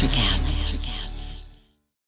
Electric 0.00 0.57